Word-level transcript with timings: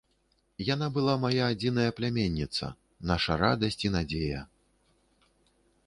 Яна 0.73 0.87
была 0.95 1.13
мая 1.25 1.43
адзіная 1.51 1.85
пляменніца, 1.99 2.71
наша 3.13 3.39
радасць 3.45 3.81
і 3.87 3.93
надзея. 4.01 4.41